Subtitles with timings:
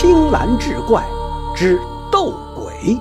[0.00, 1.06] 青蓝志怪
[1.54, 1.78] 之
[2.10, 2.98] 斗鬼。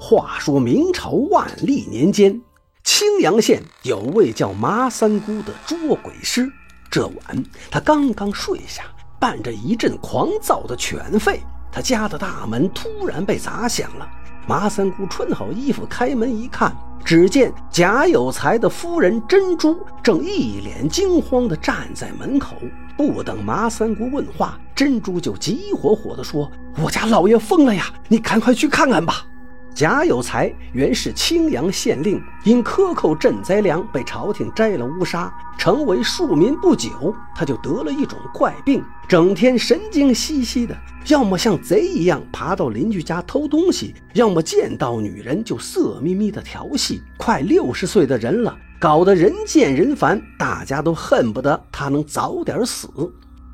[0.00, 2.40] 话说明朝万历年间，
[2.82, 6.50] 青阳县有位叫麻三姑的捉鬼师。
[6.90, 8.84] 这晚，他刚刚睡下，
[9.20, 14.08] 伴着一阵狂躁的犬吠，他家的大门突然被砸响了。
[14.46, 22.56] 麻三姑穿好衣服，开门一看，只见贾有才的夫人珍珠正一脸惊慌地站在门口。
[22.96, 27.86] 不等麻三姑问话，珍珠就急火火地说：“我家老爷疯了呀！
[28.08, 29.26] 你赶快去看看吧。”
[29.74, 40.76] 贾有才原是青阳县令，因克扣赈灾粮被朝廷摘了乌纱，成为庶民不久，他就得了一种怪病，整天神经兮兮的，
[41.08, 47.02] 要么像贼一样爬到邻居家偷东西，要么见到女人就色眯眯的调戏。
[47.16, 52.88] 快六十岁的人了，搞得人见人烦，大家都恨不得他能早点死。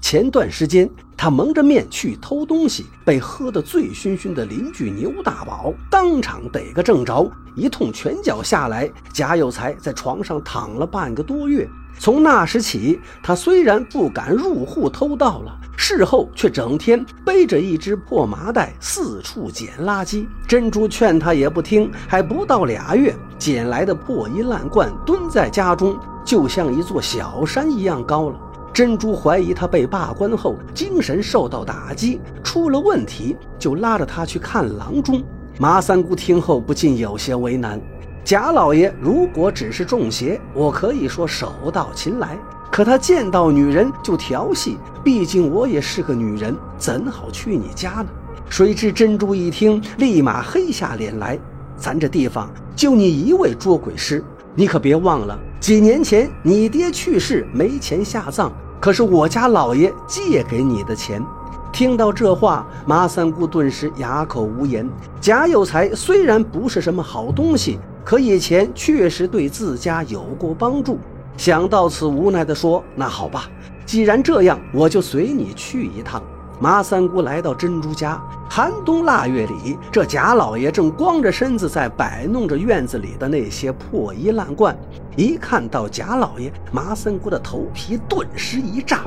[0.00, 0.88] 前段时间，
[1.24, 11.66] 他蒙着面去偷东西，被喝得醉醺醺的邻居牛大宝当场逮个正着，一通拳脚下来，贾有才在床上躺了半个多月。
[11.98, 20.26] 从那时起，他虽然不敢入户偷盗了，事后却整天背着一只破麻袋四处捡垃圾。
[20.46, 28.38] 珍珠劝他也不听，还不到俩月，捡来的破衣烂罐蹲在家中，就像一座小山一样高了。
[28.74, 35.22] 珍珠怀疑他被罢官后精神受到打击，出了问题，就拉着他去看郎中。
[35.60, 37.80] 麻三姑听后不禁有些为难：
[38.24, 42.30] 贾老爷如果只是中邪，我可以说手到擒来；
[42.68, 48.06] 可他见到女人就调戏，毕竟我也是个女人，怎好去你家呢？
[48.50, 51.38] 谁知珍珠一听，立马黑下脸来：
[51.76, 54.24] 咱这地方就你一位捉鬼师，
[54.56, 58.52] 你可别忘了，几年前你爹去世，没钱下葬。
[58.84, 61.24] 可是我家老爷借给你的钱，
[61.72, 64.86] 听到这话，马三姑顿时哑口无言。
[65.22, 70.98] 贾有才虽然不是什么好东西，可以前确实对自家有过帮助。
[71.38, 73.48] 想到此，无奈地说：“那好吧，
[73.86, 76.22] 既然这样，我就随你去一趟。”
[76.60, 84.76] 麻三姑来到珍珠家，寒冬腊月里，这贾老爷正光着身子在摆弄着院子里的那些破衣烂罐。
[85.16, 89.00] 一看到贾老爷，麻三姑的头皮顿时一炸。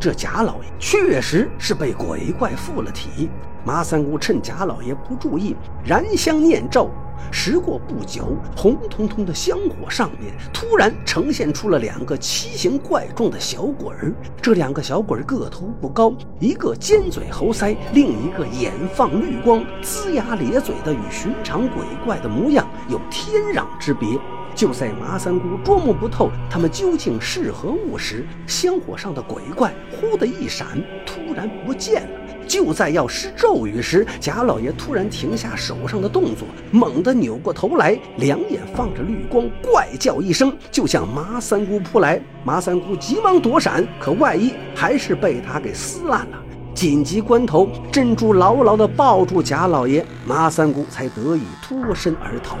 [0.00, 3.28] 这贾老爷确实是被鬼怪附了体。
[3.64, 6.90] 麻三姑趁贾老爷不注意，燃香念咒。
[7.30, 14.12] 时过不久，红彤彤的香火上面突然呈现出了两个奇形怪状的小鬼儿。
[14.40, 24.08] 这两个小鬼儿个头不高，一个尖嘴猴腮，另一个眼放绿光，龇牙咧嘴的，与寻常鬼怪的模样有天壤之别。
[24.54, 32.08] 就在麻三姑捉摸不透他们究竟是何物时，香火上的鬼怪忽的一闪，突然不见了。
[32.56, 42.18] 就在要施咒语时，贾老爷突然停下手上的动作，猛地扭过头来，两眼放着绿光，怪叫一声，就向麻三姑扑来。
[42.44, 46.42] 麻三姑急忙躲闪，可外衣还是被他给撕烂了。
[46.72, 52.56] 紧急关头，珍珠牢牢地抱住贾老爷，麻三姑才得以脱身而逃。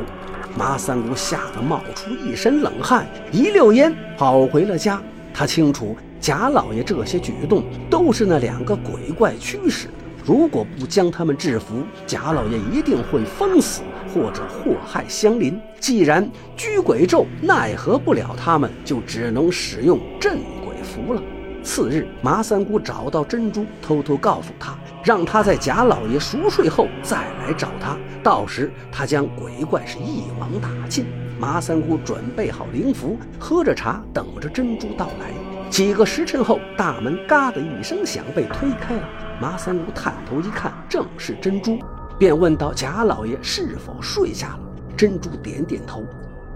[0.58, 5.00] 麻三姑吓得冒出一身冷汗，一溜烟跑回了家。
[5.32, 5.96] 他清楚。
[6.26, 9.92] 贾老爷这些举动都是那两个鬼怪驱使的。
[10.24, 13.82] 如果不将他们制服，贾老爷一定会疯死
[14.12, 15.56] 或者祸害乡邻。
[15.78, 21.22] 既然拘鬼咒奈何不了他们，就只能使用镇鬼符了。
[21.62, 31.06] 次日，麻三姑找到珍珠，偷偷告诉他，让他在贾老爷熟睡后再来找他，到时他将鬼怪是一网打尽。
[31.38, 35.45] 麻三姑准备好灵符，喝着茶，等着珍珠到来。
[35.70, 39.02] 几个时辰后，大门“嘎”的一声响，被推开了。
[39.40, 41.78] 马三姑探头一看，正是珍珠，
[42.18, 44.60] 便问道：“贾老爷是否睡下了？”
[44.96, 46.02] 珍珠点点头。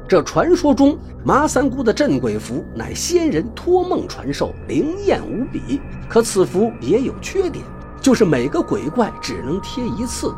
[0.08, 5.80] 这传说中，麻三姑的镇鬼符乃仙人托梦传授，灵验无比。
[6.08, 7.64] 可此符也有缺点，
[8.00, 10.34] 就是每个鬼怪只能贴一次。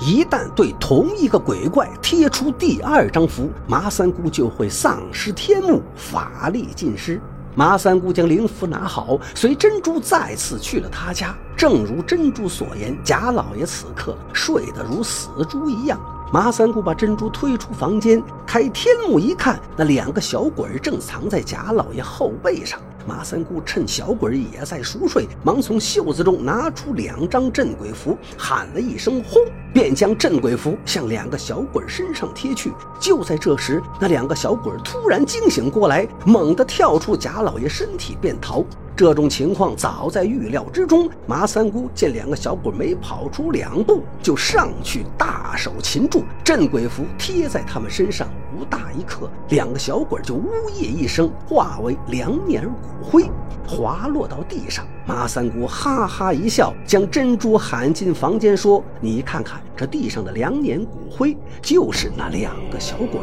[0.00, 7.20] 一旦对同一个鬼怪贴出第二张符，麻三姑就会丧失天目，法力尽失。
[7.58, 11.34] 麻三姑将灵符拿好，随珍珠再次去了他家。
[11.56, 16.00] 正如珍珠所言，贾老爷此刻睡得如死猪一样。
[16.32, 22.78] 麻三姑把珍珠推出房间，开天幕一看，那两个小鬼正藏在贾老爷后背上。
[23.08, 29.40] 马三姑趁小鬼也在熟睡，忙从袖子中拿出两张镇鬼符，喊了一声“轰”，
[29.72, 32.70] 便将镇鬼符向两个小鬼身上贴去。
[33.00, 38.62] 就在这时，那两个小鬼突然惊醒过来，猛地跳出贾老爷身体便逃。
[38.98, 41.08] 这种情况早在预料之中。
[41.24, 53.30] 麻三姑见两个小鬼没跑出两步，就上去大手擒住镇鬼符，贴在他们身上，不大一刻，两个小鬼就呜咽一声，化为两捻骨灰，
[53.68, 54.84] 滑落到地上。
[55.06, 63.20] 麻三姑哈哈一笑，将珍珠喊进房间，说：“你看看这地上的两捻骨灰，就是那两个小鬼。”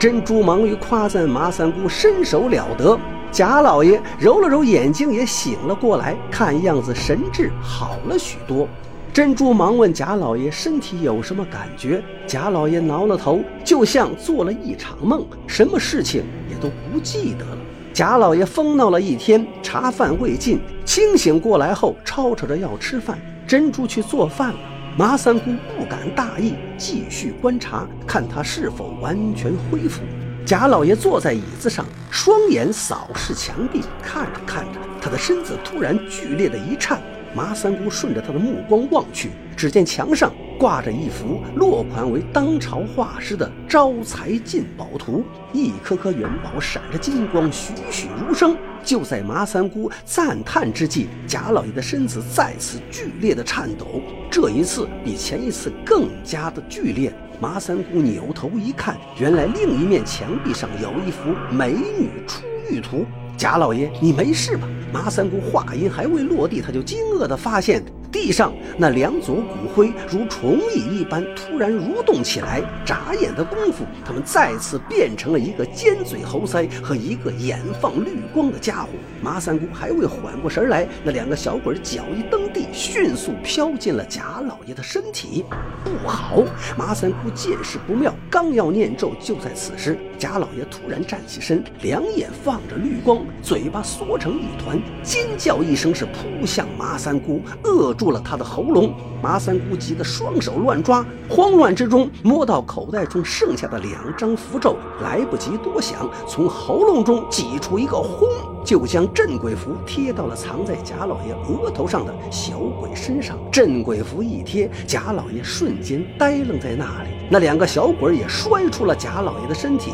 [0.00, 2.98] 珍珠忙于夸赞麻三姑身手了得。
[3.30, 8.66] 贾老爷揉了揉眼睛，也醒了过来，看样子神志好了许多。
[9.12, 17.58] 珍珠忙问贾老爷身体有什么感觉，贾老爷挠了头，就像做了一场梦，什么事情也都不记得了。
[17.92, 23.18] 贾老爷疯闹了一天，茶饭未尽，清醒过来后吵吵着要吃饭。
[23.46, 24.58] 珍珠去做饭了，
[24.96, 30.02] 马三姑不敢大意，继续观察，看他是否完全恢复。
[30.48, 36.98] 贾老爷坐在椅子上，双眼扫视墙壁，看着看着，他的身子突然剧烈的一颤。
[37.34, 45.22] 麻三姑顺着他的目光望去，只见墙上挂着一幅落款为当朝画师的招财进宝图，
[45.52, 48.56] 一颗颗元宝闪着金光，栩栩如生。
[48.82, 57.12] 就在麻三姑赞叹之际，贾老爷的身子再次剧烈的颤抖，这一次比前一次更加的剧烈。
[57.40, 63.06] 麻三姑扭头一看，原来另一面墙壁上有一幅美女出浴图。
[63.36, 64.66] 贾老爷，你没事吧？
[64.92, 67.80] 麻三姑话音还未落地，他就惊愕地发现。
[68.10, 78.88] 地上那两撮骨灰如虫蚁一般突然蠕动起来，眨眼的功夫，他们再次变成了一个尖嘴猴腮和一个眼放绿光的家伙。
[79.20, 85.44] 马三姑还未缓过神来，那两个小鬼脚一蹬地，迅速飘进了贾老爷的身体。
[85.84, 86.42] 不好！
[86.78, 97.94] 马三姑见势不妙，刚要念咒，就在此时，贾老爷突然站起身，两眼放着绿光，嘴巴缩成一团，尖叫一声，是扑向马三姑，恶。
[97.98, 108.28] 住了他的喉咙，麻三姑急得双手乱抓，慌乱之中摸到口袋中剩下的两张符咒，来不及多想，从喉咙中挤出一个轰，
[108.64, 113.36] 就将镇鬼符贴到了藏在贾老爷额头上的小鬼身上。
[113.50, 119.90] 镇鬼符一贴，贾老爷瞬间呆愣在那里，那两个小鬼也摔出了贾老爷的身体。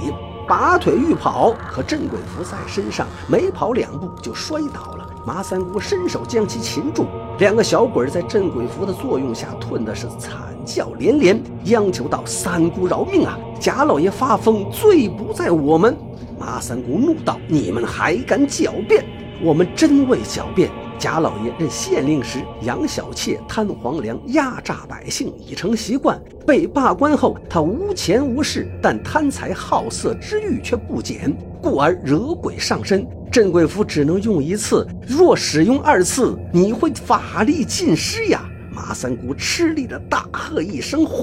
[0.47, 5.09] 拔腿欲跑，可镇鬼符在身上，没跑两步就摔倒了。
[5.27, 7.07] 麻三姑伸手将其擒住，
[7.39, 10.33] 两个小鬼儿在镇鬼符的作用下，吞的是惨
[10.65, 13.37] 叫连连，央求道：“三姑饶命啊！
[13.59, 15.97] 贾老爷发疯，罪不在我们。”
[16.39, 19.05] 马三姑怒道：“你们还敢狡辩？
[19.43, 26.21] 我们真未狡辩。”贾老爷任县令时，养小妾、贪皇粮、压榨百姓已成习惯。
[26.47, 33.07] 被罢官后，他无钱无势，但贪财好色之欲却不减，故而惹鬼上身。
[33.31, 38.49] 镇鬼符只能用一次，若使用二次，你会法力尽失呀！
[38.73, 41.21] 马三姑吃力的大喝一声：“轰！”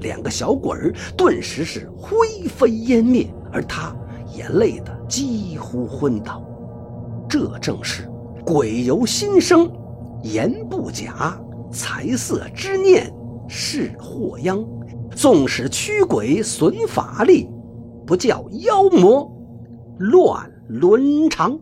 [0.00, 3.94] 两个小鬼儿顿时是灰飞烟灭，而他
[4.34, 6.42] 也累得几乎昏倒。
[7.28, 8.08] 这正是。
[8.46, 9.68] 鬼由心生，
[10.22, 11.36] 言不假。
[11.72, 13.12] 财色之念
[13.48, 14.64] 是祸殃，
[15.10, 17.48] 纵使驱鬼损法力，
[18.06, 19.28] 不叫妖魔
[19.98, 21.58] 乱伦常。